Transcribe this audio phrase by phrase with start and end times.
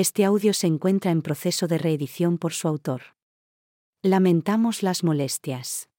[0.00, 3.16] Este audio se encuentra en proceso de reedición por su autor.
[4.00, 5.90] Lamentamos las molestias.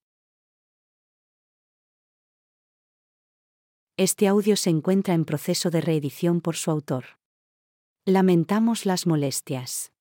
[3.98, 7.20] Este audio se encuentra en proceso de reedición por su autor.
[8.06, 9.92] Lamentamos las molestias.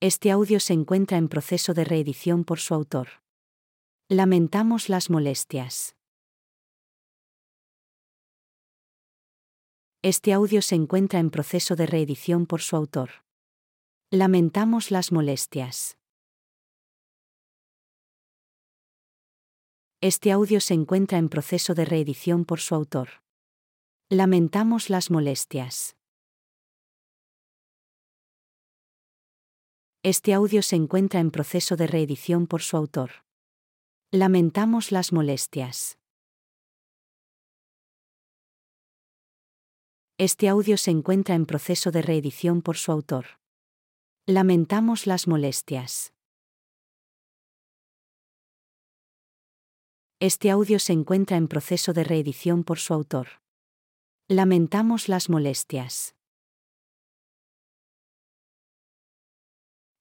[0.00, 3.22] Este audio se encuentra en proceso de reedición por su autor.
[4.08, 5.94] Lamentamos las molestias.
[10.06, 13.24] Este audio se encuentra en proceso de reedición por su autor.
[14.10, 15.96] Lamentamos las molestias.
[20.02, 23.22] Este audio se encuentra en proceso de reedición por su autor.
[24.10, 25.96] Lamentamos las molestias.
[30.02, 33.24] Este audio se encuentra en proceso de reedición por su autor.
[34.10, 35.96] Lamentamos las molestias.
[40.16, 43.40] Este audio se encuentra en proceso de reedición por su autor.
[44.26, 46.14] Lamentamos las molestias.
[50.20, 53.42] Este audio se encuentra en proceso de reedición por su autor.
[54.28, 56.14] Lamentamos las molestias.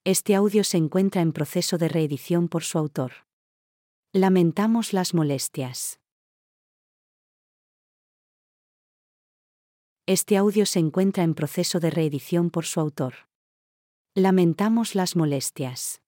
[0.03, 3.25] Este audio se encuentra en proceso de reedición por su autor.
[4.11, 6.03] Lamentamos las molestias.
[10.06, 13.30] Este audio se encuentra en proceso de reedición por su autor.
[14.16, 16.02] Lamentamos las molestias.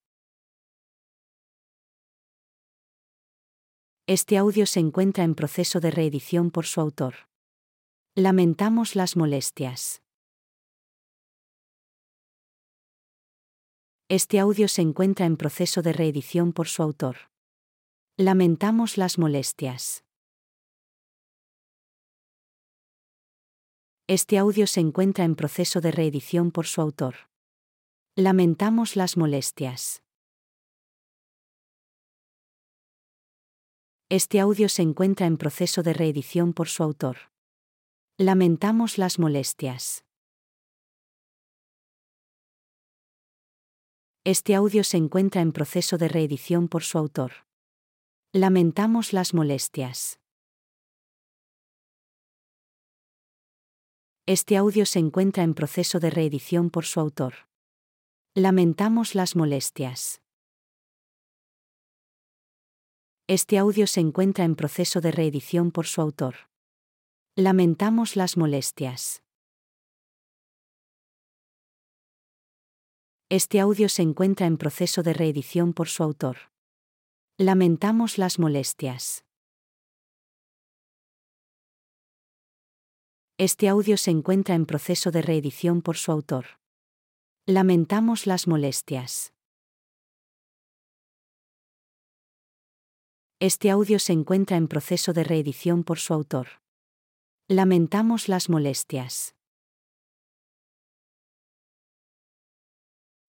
[4.06, 7.30] Este audio se encuentra en proceso de reedición por su autor.
[8.16, 10.02] Lamentamos las molestias.
[14.10, 17.32] Este audio se encuentra en proceso de reedición por su autor.
[18.18, 20.05] Lamentamos las molestias.
[24.08, 27.16] Este audio se encuentra en proceso de reedición por su autor.
[28.16, 30.04] Lamentamos las molestias.
[34.10, 37.32] Este audio se encuentra en proceso de reedición por su autor.
[38.20, 40.06] Lamentamos las molestias.
[44.24, 47.48] Este audio se encuentra en proceso de reedición por su autor.
[48.34, 50.20] Lamentamos las molestias.
[54.28, 57.48] Este audio se encuentra en proceso de reedición por su autor.
[58.34, 60.20] Lamentamos las molestias.
[63.28, 66.50] Este audio se encuentra en proceso de reedición por su autor.
[67.36, 69.22] Lamentamos las molestias.
[73.30, 76.38] Este audio se encuentra en proceso de reedición por su autor.
[77.38, 79.24] Lamentamos las molestias.
[83.38, 86.46] Este audio se encuentra en proceso de reedición por su autor.
[87.46, 89.34] Lamentamos las molestias.
[93.42, 96.62] Este audio se encuentra en proceso de reedición por su autor.
[97.50, 99.36] Lamentamos las molestias.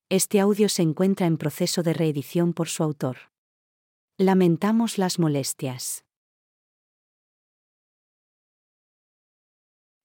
[0.08, 3.32] Este audio se encuentra en proceso de reedición por su autor.
[4.18, 6.05] Lamentamos las molestias.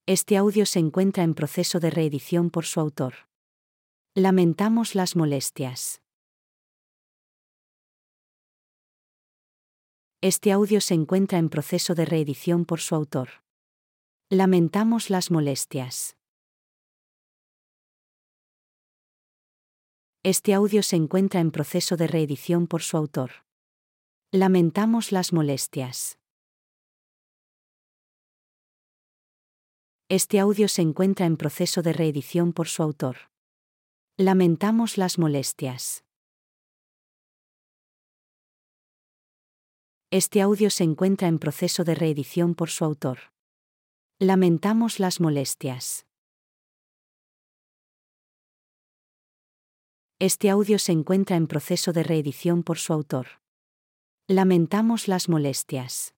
[0.08, 3.14] Este audio se encuentra en proceso de reedición por su autor.
[4.16, 6.02] Lamentamos las molestias.
[10.20, 13.44] Este audio se encuentra en proceso de reedición por su autor.
[14.32, 16.18] Lamentamos las molestias.
[20.24, 23.46] Este audio se encuentra en proceso de reedición por su autor.
[24.32, 26.21] Lamentamos las molestias.
[30.14, 33.32] Este audio se encuentra en proceso de reedición por su autor.
[34.18, 36.04] Lamentamos las molestias.
[40.10, 43.32] Este audio se encuentra en proceso de reedición por su autor.
[44.20, 46.06] Lamentamos las molestias.
[50.20, 53.40] Este audio se encuentra en proceso de reedición por su autor.
[54.28, 56.14] Lamentamos las molestias.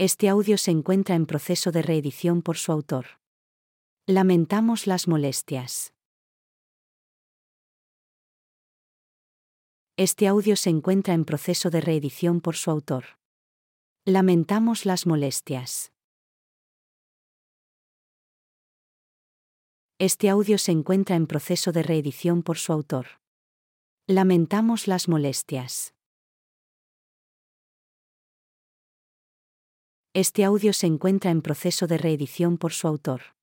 [0.00, 3.18] Este audio se encuentra en proceso de reedición por su autor.
[4.06, 5.92] Lamentamos las molestias.
[9.96, 13.18] Este audio se encuentra en proceso de reedición por su autor.
[14.04, 15.90] Lamentamos las molestias.
[19.98, 23.20] Este audio se encuentra en proceso de reedición por su autor.
[24.06, 25.97] Lamentamos las molestias.
[30.14, 33.36] Este audio se encuentra en proceso de reedición por su autor.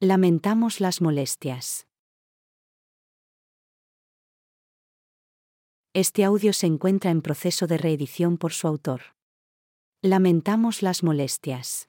[0.00, 1.86] Lamentamos las molestias.
[5.94, 9.14] Este audio se encuentra en proceso de reedición por su autor.
[10.02, 11.88] Lamentamos las molestias.